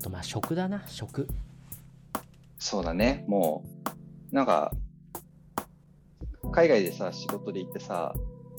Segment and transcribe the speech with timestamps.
[0.00, 1.28] あとまあ食だな食
[2.58, 3.24] そうだね。
[3.28, 3.64] も
[4.32, 4.72] う、なんか、
[6.52, 8.14] 海外でさ、仕事で行ってさ、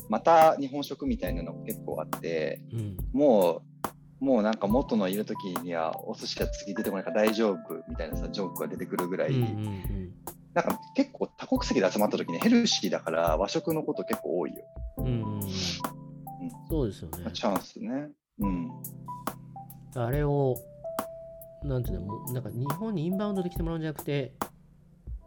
[0.08, 3.64] また日本食みたいなの結構あって、うんも
[4.22, 10.14] う、もうなんか元のいる時にはお寿司は次出てこないから大丈夫みたいなさ、ジョークが出てくるぐらい、うんうん
[10.54, 14.58] なんか結構多国籍で集まった時にヘルシーだから和食のこと結構多いよ。
[14.98, 15.42] うんうんうん
[16.70, 18.10] そうですよねチャンスね。
[18.40, 18.70] うん。
[19.96, 20.58] あれを
[21.64, 24.34] なんていうのもうなんか日本にインバウンドで来てもらうんじゃなくて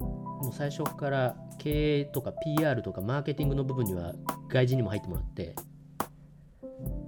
[0.00, 4.14] もう最初から経営とか PR とかマーケティングの部分には
[4.48, 5.54] 外人にも入ってもらって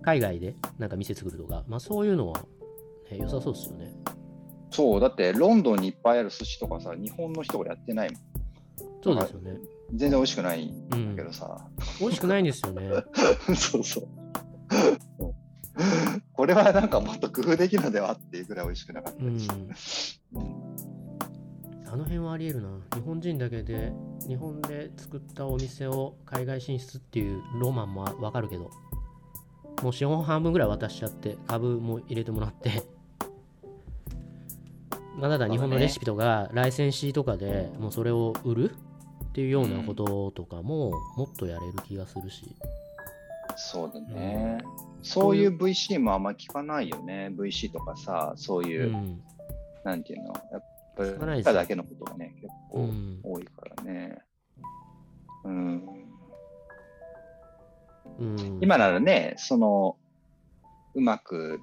[0.07, 2.41] 海外でなんか店作るとか、まあ、そういうのは、
[3.11, 3.93] ね、良さそうですよね。
[4.71, 8.21] そう、だってロンドンにいっぱいある寿司とかさ、日本の人がやってないもん。
[9.02, 9.59] そうですよね。
[9.95, 11.69] 全然美味しくないんうんだけどさ。
[12.01, 12.88] 美味しくないんですよね。
[13.57, 14.09] そうそう。
[16.47, 20.21] これはなんかもっと工夫できるのではっていうぐらい美味しくなかったうんりして。
[20.35, 20.77] うん
[21.88, 22.69] あの辺はありえるな。
[22.95, 23.93] 日本人だけで、
[24.27, 28.71] 日本で作ったお店を海外進出っていうロマンもわかるけど、
[29.83, 32.83] もう資本半分ぐらい渡しちゃって、株も入れてもらって、
[35.16, 42.55] まあ、ただ日本のレシピとか、ライセンシーとかでもうそれを売るっていうようなこととかも、もっとやれる気がするし。
[43.57, 44.59] そうだね。
[45.07, 47.30] そういう VC もあんま聞かないよね。
[47.30, 49.23] VC とかさ、そうういう、ん。
[49.85, 50.65] なんていうの、やっ
[50.96, 53.21] ぱりただけのことがね、結う構ん。
[53.23, 54.18] 多いからね。
[55.45, 55.87] うん、
[58.18, 59.96] うん、今ならね、その、
[60.95, 61.60] うまく、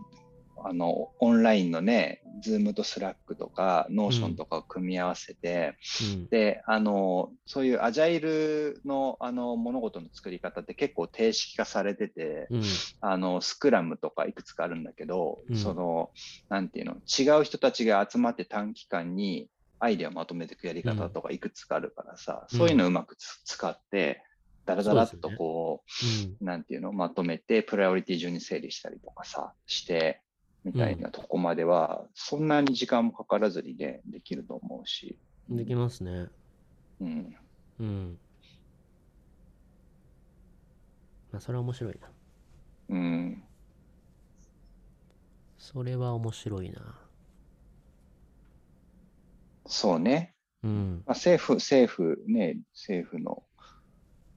[0.63, 5.78] あの、オンラインのね、Zoom と Slack とか、Notion とかを組み合わせて、
[6.16, 12.64] うん、で、あの、そういうアジャイルの、あの、物事の作り方って結構定式化されてて、うん、
[13.02, 15.58] あの、スクラムとかいくつかあるんだけど、うん。
[15.58, 16.12] その、
[16.50, 22.58] なんていうの、違う人たちが集まって短期間にアイデアをまとめていくやり方とかいくつかあるからさ、うん。
[22.58, 24.24] そういうのをうまくつ使って、
[24.66, 25.38] だらだらっとそうですね。
[25.38, 26.38] こうん。
[26.41, 30.22] う、なんていうの、まとめて、プライオリティ順に整理したりとかさ、して、
[30.63, 35.18] みたいなとこまでは、そんなに時間もかからずにね、できると思うし、
[35.50, 36.28] できますね。
[37.01, 37.35] うん。
[37.79, 38.18] うん。
[41.31, 42.09] まあ、それは面白いな。
[42.90, 43.44] うん。
[45.57, 47.00] それは面白いな。
[49.66, 50.35] そうね。
[50.63, 51.03] うん。
[51.06, 53.44] まあ、政府、政府ね、政府の、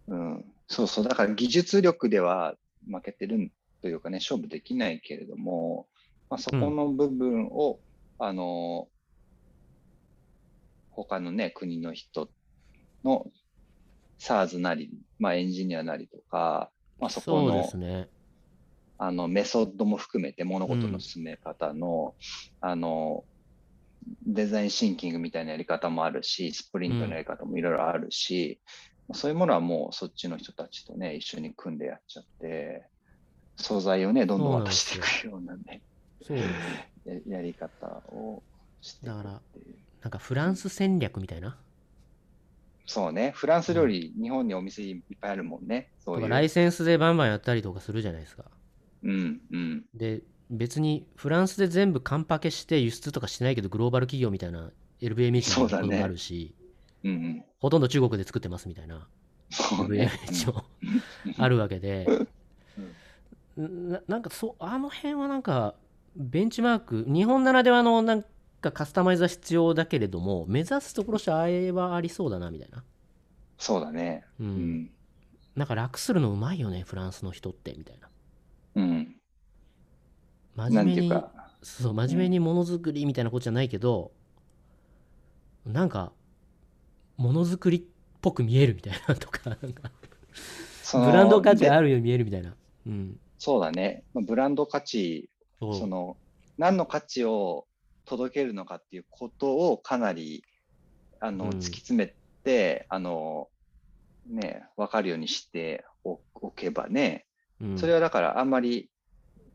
[0.08, 2.54] うん、そうそう、だから技術力では
[2.91, 5.87] 負けてるというかね、勝負できないけれども、
[6.28, 7.78] まあ、そこの部分を、
[8.19, 8.88] あの、
[10.91, 12.31] 他のね、国の人
[13.04, 13.31] の
[14.19, 18.09] SARS なり、まあ、エンジニアなりとか、まあ、そこそうのですね。
[18.98, 22.14] あのメソッドも含めて物事の進め方の、
[22.60, 23.25] あの
[24.26, 28.60] デザインシンキングみたいなやり方もあるし、スプリントのやり方もいろいろあるし、
[29.12, 32.87] そういうものはもうそっちの人たちとね、一緒に組んでやっちゃって、
[33.56, 35.82] 素材をね、どんどん渡していくようなね、
[36.22, 36.49] そうです。
[37.28, 38.43] ややり方を
[38.81, 39.41] してだから。
[40.03, 41.56] なんかフランス戦略みたいな？
[42.87, 45.88] そうね、フランス料理、日本にお店いっぱいあるもんね。
[45.99, 46.28] そういう。
[46.28, 48.44] ライセンスでバンバンやったりとかするじゃないですか。
[49.03, 49.84] うん、うん。
[49.94, 56.55] で、別にフランスで全部カンパケして輸出とかしてないけど、グローバル企業みたいな LVMH もあるし、
[57.03, 57.44] うん、うん。
[57.59, 59.09] ほとんど中国で作ってますみたいな
[59.50, 60.09] そうね。
[60.28, 60.65] LVMH も
[61.38, 62.06] あるわけで、
[63.56, 65.75] ななんかそう、あの辺はなんか、
[66.16, 68.25] ベンチマーク、日本ならではのなん
[68.60, 72.84] かカスタマイズは必要だけれども、目指すところとしてあれはありそうだなみたいな。
[73.59, 74.25] そうだね。
[74.41, 74.44] う。
[74.44, 74.50] うん
[74.82, 74.91] ん。
[75.55, 78.09] なんか楽するのうまいよね、フランスの人って、みたいな。
[78.76, 79.16] うん。
[80.55, 81.25] 真面目に、
[81.62, 84.12] そう、真面目にものづくりみたいなことじゃないけど、
[85.65, 86.12] なんか、
[87.16, 87.82] ものづくりっ
[88.21, 89.91] ぽく見えるみたいなとか、なんか
[90.93, 92.55] ブランド価値であるように見えるみたいな。
[92.87, 93.19] うん。
[93.38, 94.05] そうだね。
[94.15, 95.28] まあブランド価値、
[95.61, 96.17] その、
[96.59, 97.67] 何の価値を
[98.05, 100.44] 届けるのかっていうことをかなり、
[101.20, 101.50] あの、うん。
[101.53, 102.14] 突き詰め
[102.44, 103.49] て、あの、
[104.26, 107.26] ね、わかるようにしておおけばね、
[107.61, 107.79] うん。
[107.79, 108.91] それはだからあんまり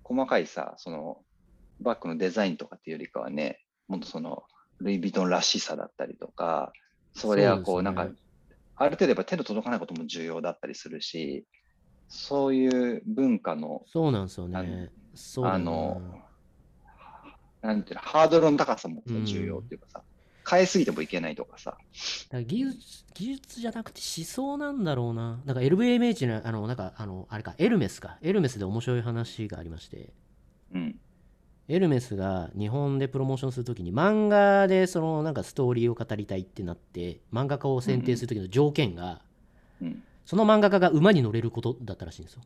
[0.03, 1.24] 細かいさ、その、
[1.80, 4.44] バッグのデザインとかっていうよりかはね、もっとその、
[4.80, 6.71] ルイ・ヴィトンらしさだったりとか、
[7.15, 7.83] それはこう、ね。
[7.83, 8.09] なんか、
[8.75, 11.45] ある程度やっぱ手の届かないことも重要だったりするし、
[12.11, 14.91] そういう文化の、そうなんですよね。
[15.15, 16.01] そうあの、
[17.61, 20.03] なんていうの、ハードルの高さもうん重要っていうかさ、
[20.49, 21.81] 変えすぎてもいけないとかさ、だか
[22.31, 25.39] ら技術技術じゃなくて思想なんだろうな。
[25.45, 28.17] なんか LVMH の、あの、なんか、あの、あれか、エルメスか。
[28.21, 30.11] エルメスで面白い話がありまして、
[30.73, 30.99] うん、
[31.69, 39.21] エルメスが日本でプロモーションするときに漫画でそのなんかストーリーを語りたいってなって漫画家を選定する時の条件が、
[39.81, 40.03] うん。
[40.25, 42.41] その漫画家が馬に乗れることだったらしいんですよ。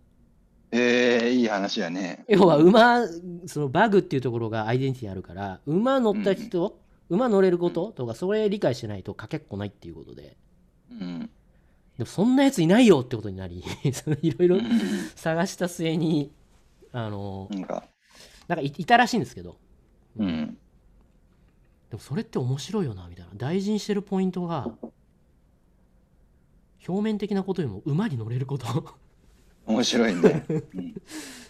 [0.71, 2.25] ええいい話やね。
[2.27, 3.07] 要は馬
[3.45, 6.79] そのバグっていうところがアイデンティティあるから馬乗った人、
[7.09, 10.37] 馬乗れることとかそれ理解してないとかけっこないっていうことで。
[10.91, 11.29] うん。
[11.97, 13.63] でもそんなやついないよってことになり
[14.21, 14.63] いろいろうん。
[15.15, 16.31] 探した末に
[16.91, 17.83] あのなんか、
[18.47, 19.57] なんかいいたらしいんですけど、
[20.17, 20.57] うん。
[21.89, 23.31] でもそれって面白いよなみたいな。
[23.35, 24.71] 大事にしてるポイントが
[26.87, 28.95] 表面的なことよりも馬に乗れること
[29.65, 30.45] 面白いね。
[30.49, 30.95] うん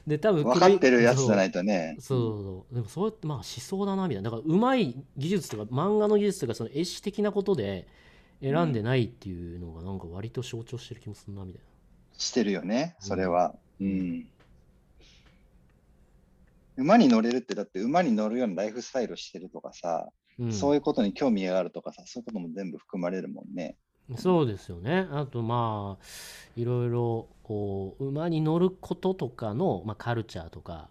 [0.08, 1.98] で多分分かってるやつじゃないととね。
[2.00, 7.88] そうそうそうでもそうやってまあ思想だなみたいなだからうまい技術とか漫画の技術とかその絵師的なことで
[8.40, 11.62] 選んでないっていうのがなんか割と象徴してる気もするなみたい
[12.18, 13.56] してるよね、それは。
[13.80, 14.28] うん。
[16.78, 23.78] 馬に乗れるって、だって馬に乗るようなライフスタイルをしてるとかさ、な、うん、そういうことに興味があるとかさ、そういうことも全部含まれるもんね。
[24.18, 25.08] そうですよね。
[25.12, 26.06] あとまあ
[26.56, 30.90] いろいろこう馬に乗ることとかの、まあ、カルチャーとか、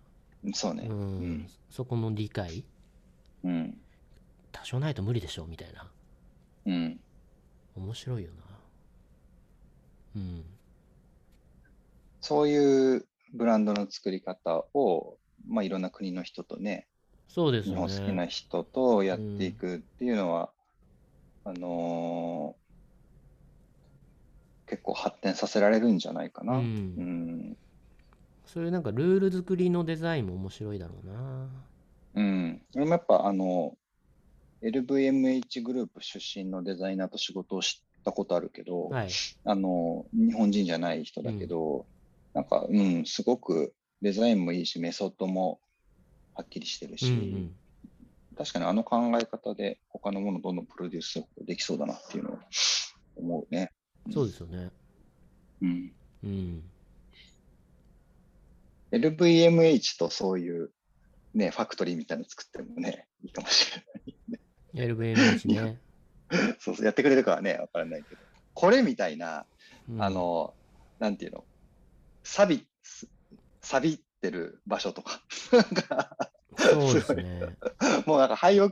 [0.52, 0.87] そうね。
[0.88, 0.93] う。
[0.93, 0.96] ん。
[0.96, 1.49] うん。
[1.70, 2.64] そこの理解。
[3.44, 3.78] うん。
[4.52, 5.90] 多少ないと無理でしょみたいな。
[6.66, 7.00] うん。
[7.76, 8.37] 面白いよな。
[10.17, 10.44] うん。
[12.20, 16.87] そういうブランドの作り方を、まあ、いろんな国の人とね、
[17.28, 20.50] そうですよ日本好きなね人とやっていくっていうのは、
[21.44, 22.63] あのー
[24.66, 26.55] 結構発展させられるんじゃないかな。
[26.55, 27.56] ううんん。
[28.46, 31.49] そういうなんかルール作りのデザインも面白いだろうな
[32.14, 32.62] うん。
[32.76, 33.76] 俺もやっぱあの、
[34.62, 39.08] LVMH グループ出身のデザイナーと仕事をしたことあるけど、はい
[39.44, 41.87] あの、日本人じゃない人だけど、
[42.32, 45.60] なんか、うん、すごくデザインもいいし、メソッドも
[46.34, 47.50] はっきりしてるうんし、
[48.37, 52.38] 確かにあの考え方で他のものをどんどんプロデュースできそうだなっていうのを
[53.17, 53.72] 思うね。
[54.06, 54.70] うん、そうですよね。
[55.62, 55.92] うん。
[56.24, 56.62] うん。
[58.92, 60.70] LVMH とそういう
[61.34, 63.82] ね、ファクトリーみたいなの作ってもね、いいかもしれ
[64.76, 64.88] ない。
[64.88, 65.80] LVMH ね、
[66.60, 68.24] そうそう、やってくれるかはね、わからないけど。
[68.54, 69.46] これみたいな、
[69.88, 70.02] うん。
[70.02, 70.54] あの、
[70.98, 71.46] なんていうの、
[72.22, 73.08] 錆び、す
[73.62, 75.22] 錆びってる場所とか、
[75.52, 76.16] なんか、
[76.56, 77.56] そうですね。
[78.06, 78.70] もうなんか廃屋、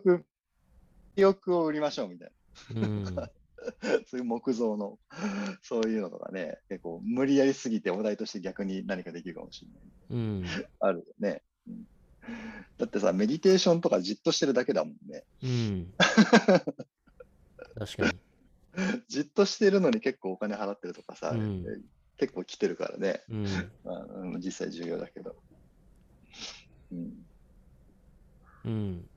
[1.16, 2.32] 廃屋を売りましょうみたい
[2.76, 3.04] うん。
[3.16, 3.28] な、
[4.06, 4.98] そういう木造の、
[5.62, 9.80] そういうのとかね、結構無理やりすぎてお題として逆に何かできるかもしれない。
[10.10, 10.44] うん
[10.80, 11.42] あるよね。
[11.66, 11.86] うん
[12.78, 15.24] だってさ、メディテーションとかじっとしてるだけだもんね。
[15.42, 15.92] うん
[17.74, 21.64] 確かにじっとしてるのに結構お金払ってるとかさ、うん
[22.18, 23.24] 結構来てるからね。
[23.28, 23.44] うん
[23.84, 25.34] まあ、うん実際重要だけど。
[26.92, 27.26] うん、
[28.64, 29.08] うん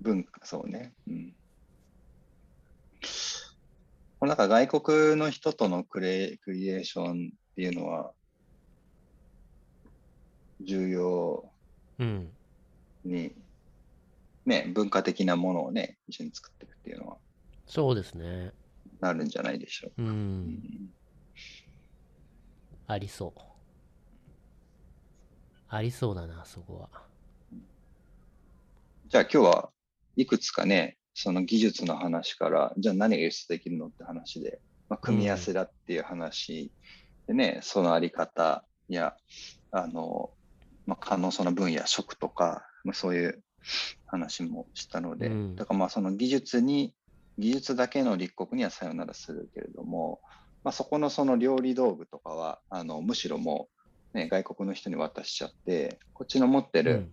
[0.00, 0.94] 文化、そうね。
[1.06, 1.36] うん。
[4.18, 8.12] このなんか外国の人とのクレクリエーションっていうのは
[10.60, 11.44] 重要
[11.98, 12.30] うん
[13.04, 13.32] に、
[14.44, 17.16] ね、文化的なものをね、一緒に作っていくっていうのは
[17.66, 18.52] そうですね。
[19.00, 20.06] なるんじゃないでしょうう。
[20.06, 20.46] うん。
[20.46, 20.58] ん。
[22.86, 23.40] ありそう。
[25.68, 27.02] ありそうだなそこは。
[29.08, 29.70] じゃあ今日は
[30.16, 36.70] いくつかね、その技術の話から、じゃあ何が輸出できるのって話で、まあ、組み合わせだっていう話
[37.26, 39.16] でね、そのあり方や、
[39.70, 40.30] あの、
[40.84, 43.42] まあ、可能そうな分野、食とか、まあ、そういう
[44.04, 45.56] 話もしたので、うん。
[45.56, 46.92] だからまあその技術に、
[47.38, 50.20] 技術だけの立国にはさよならするけれども、
[50.64, 53.68] まあ、そこのその料理道具とかは、あのむしろも
[54.12, 57.10] う、ね、外国の人に渡しちゃって、こっちの持ってる、うん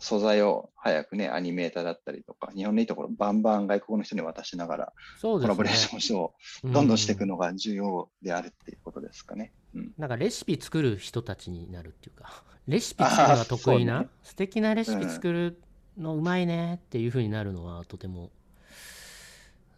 [0.00, 6.32] 素材を早くね、アニメーターだったりとか、日本のいいところバンバン外国の人に渡しながら、コラボレーションを
[6.64, 9.52] どんどんしていくのが重要であるっていうことですかね。
[9.74, 9.92] うん。
[9.98, 15.60] なんかレシピ作る人たちになるっていうか レシピ作るのが得意な、ね素敵なレシピ作る
[15.98, 18.30] のうまいねっていう風になるのはとても、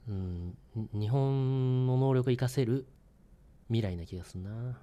[0.09, 2.87] うん、に日本の能力を活かせる
[3.69, 4.79] 未来な気がするな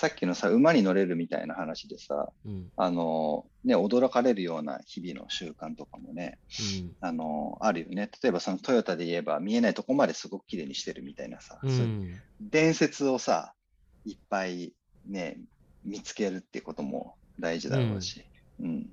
[0.00, 2.70] さっきのさ、馬に乗れるみたいな話でさ、うん。
[2.78, 6.92] あの、ね、驚かれるような日々の習慣とかもね、うん。
[7.02, 8.10] あの、あるよね。
[8.22, 13.52] 例えばそのトヨタで言えば見えないとこまですごく綺麗にしてるみたいなさ、うそういうん伝説をさ、
[14.06, 14.72] いっぱい
[15.06, 15.36] ね、
[15.84, 18.24] 見つけるってことも大事だろうし、
[18.58, 18.86] うん。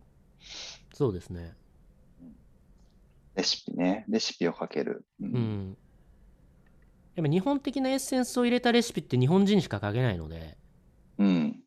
[0.94, 1.56] そうですね。
[3.34, 5.06] レシピね、レシピをかける。
[5.22, 5.40] ううん。
[5.72, 5.78] ん
[7.16, 10.58] やっぱ日本的なエッセンスを入れたレシピって日本人しか書けないので
[11.20, 11.64] うん。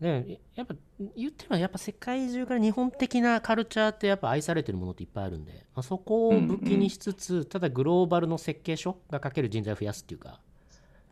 [0.00, 0.74] ね、やっぱ
[1.16, 10.40] 言ってもやっぱ世界中から日本的なカルチャーってやっぱ愛されてるものっていっぱいあるんで、まあ、そこを武器にしつつ、ただグローバルの設計書が書ける人材を増やすっていうか、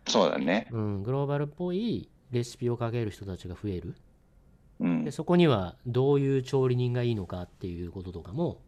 [0.08, 0.66] そうだね。
[0.72, 3.94] うん、グローバルっぽいレシピを書ける人たちが増える
[4.80, 5.12] うんで。
[5.12, 8.60] そこにはどういう調理人がいいのかっていうこととかも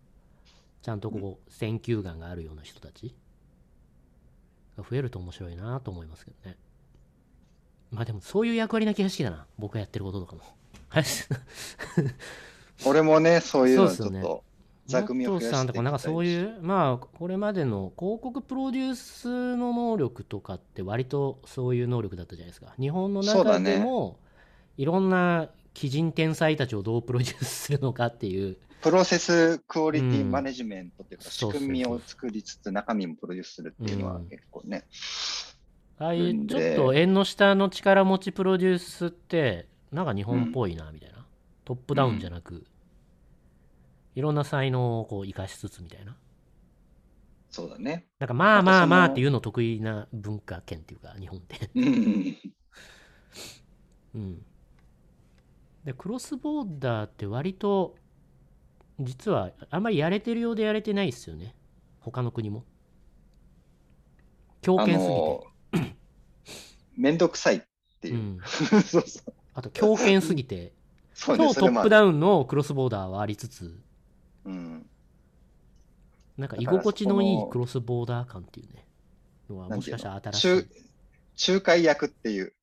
[0.83, 3.15] ちゃんとこう選球眼があるような人たち
[4.77, 6.57] が増えると面白いなと思いますけどね
[7.93, 9.47] まあでもそういう役割な気がしてきたな。
[9.59, 10.43] 僕がやってることとかも。
[12.87, 14.23] 俺もね、そういうのそうっすよね。
[14.23, 14.45] ちょっと
[14.87, 16.25] 座組を増やしてさんとかなんかそうう。
[16.25, 22.75] いうまあこれまでの広告プロデュースの能力とかって割とそういう能力だったじゃないですか。
[22.81, 24.19] 日本の中でも
[24.77, 28.57] いろんな奇人天才たちをどうプロデュースするのかっていう。
[28.83, 34.83] プロセスクオリティうんマネジメントっていうか、仕組みを作りつつ中身もプロデュースするっていうのはうん結構ね。
[35.99, 41.27] ああいうちょっでと縁の下の力持ちプロデュースってなんか日本っぽいなみたいな、
[41.65, 42.65] トップダウンじゃなく、
[44.15, 46.17] いろんな才能をこう生かしつつみたいな。
[47.51, 48.07] そうだね。
[48.19, 51.71] なんかまあまあまあっていうの得意な文化圏っていうか日本って。
[51.75, 52.37] うん。
[54.15, 54.47] うん。
[55.85, 57.97] でクロスボーダーって割と
[59.01, 61.55] 実はあんまりやれてるようでやれてないですよね。
[62.01, 62.65] 他の国も。
[64.63, 65.52] 強あ権すぎて、
[67.03, 67.63] の、めんどくさいっ
[68.01, 68.15] ていう。
[68.15, 68.19] う。
[68.19, 69.33] ん、 そうそう。
[69.55, 70.73] あと強権すぎて。
[71.15, 71.61] そうね、超。
[71.61, 73.79] トップダウンのクロスボーダーはありつつ。
[74.45, 74.87] うん。
[76.39, 78.87] なんか居心地のいいクロスボーダー感っていうね。
[79.51, 79.59] の？
[79.59, 80.69] はもしてかしたら新しい。
[81.37, 82.55] 中、仲介役っていう、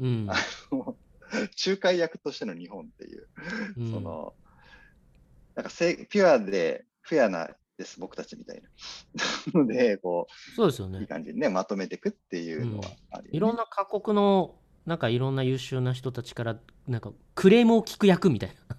[0.00, 0.26] うん。
[0.30, 0.34] あ
[0.72, 0.96] の
[1.66, 3.28] 仲介役としての日本っていう、
[3.76, 3.92] うん。
[3.92, 4.34] その、
[5.54, 8.68] なんかせピュアでフェアなです、僕たちみたいな。
[9.58, 11.06] ので、こう、いいそうですよね。
[11.06, 18.76] 感じにね、まとめていくっていうのはあるよね、いろんな各国のなんかいろんな優秀な人たちからなんかクレームを聞く役みたいな。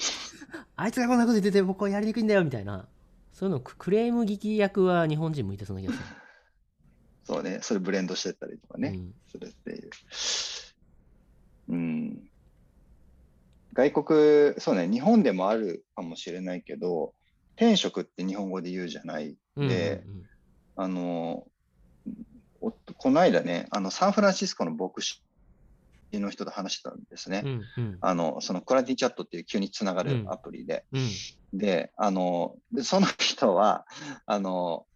[0.76, 2.88] あいつがこんなこと言ってて僕はやりにくいんだよみたいな。
[3.32, 6.00] そういうのククレーム聞き役は日本人向いてそうな気がす
[7.24, 9.14] そうね、それブレンドしてったりとかね、る、うん。
[9.30, 9.90] するっていう。
[11.68, 12.30] うん。
[13.74, 17.14] 外国、そうね、日本でもあるかもしれないけど、
[17.58, 19.36] 転職って日本語で言うじゃない。
[19.56, 20.04] うんで
[20.76, 21.44] あの、
[22.60, 25.20] おこの間ね、あの、サンフランシスコの牧師
[26.12, 27.42] の人と話してたんですね。
[27.44, 30.84] うんうんうんあの、そのクラティチャットっていう急につながるうんアプリで。
[30.92, 31.08] うん
[31.52, 33.86] で、あの、でその人は、
[34.26, 34.86] あの、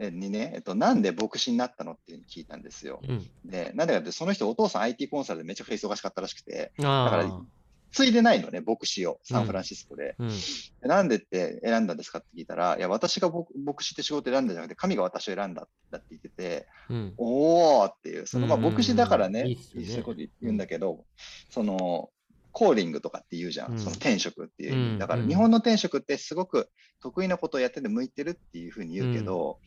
[0.00, 3.00] えにね、えっと、なんで牧師になったのって聞いたんですよ。
[3.06, 7.40] うんで、なんでかって、その人お父さん IT コンサルでめちゃくちゃ忙しかったらしくて、あだから
[7.90, 10.14] あついでないのね、牧師を、サンフランシスコで。
[10.18, 10.28] うん。
[10.28, 10.34] で
[10.82, 17.14] なんでって選んだんですかって聞いたら、いや、私が牧牧師って仕事を選んだんじゃなくて、神が私を選んだんだって言ってて、うん。
[17.16, 18.64] おーっていう、そのまあうん。
[18.64, 21.04] うんうん牧師だからね、そういうこと言うんだけど、
[21.50, 22.10] その、
[22.52, 23.78] コーリングとかって言うじゃん、うん。
[23.78, 24.74] その転職っていう。
[24.74, 24.98] うん。
[24.98, 25.28] だからうん。
[25.28, 26.68] 日本の転職ってすごく
[27.00, 29.58] 得意なことをやってて向いてるっていうふうに言うけど、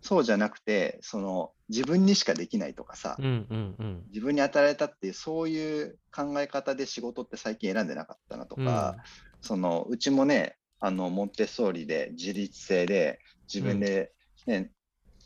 [0.00, 4.04] そうじゃなくて、その自分にしかできないとかさ、うんうんうん。
[4.08, 8.96] 自分に与えられたっていうそういう考え方で仕事って最近選んでなかったなとか、
[9.40, 13.20] そのうちもね、あのモンテッソーリで自立性で
[13.52, 14.12] 自分で、
[14.46, 14.70] ね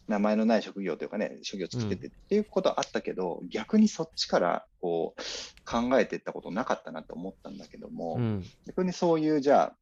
[0.08, 5.20] 名前のない職業というかね、職業作っててっていうことはあったけど、逆にそっちからこう
[5.64, 8.44] 考えていったことなかったなと思ったんだけども、うん。
[8.66, 9.76] 逆にそういうじゃあ、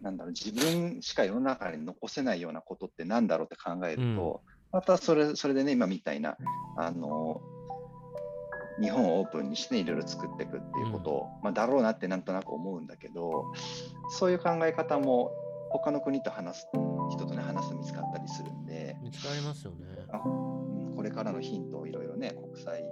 [0.00, 4.42] なんだろう、自分しか世の中に残せないようなことってなんだろうって考えると、
[4.72, 6.36] またそれそれでね、今みたいな、
[6.76, 7.40] あの、
[8.80, 13.52] 日本をオープンにして、ね、いろいろ作っていくっていうことを、まあ、だろうなってなんとなく思うんだけど、
[14.18, 15.30] そういう考え方も
[15.70, 16.66] 他の国と話す、
[17.10, 19.86] 人とね、話すと見つかったりするんで、見つかりますよね。
[20.96, 22.82] これからのヒントをいろいろね、国際